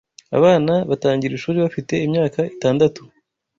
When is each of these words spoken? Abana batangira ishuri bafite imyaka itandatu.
Abana 0.37 0.73
batangira 0.89 1.33
ishuri 1.35 1.57
bafite 1.65 1.93
imyaka 2.07 2.39
itandatu. 2.55 3.01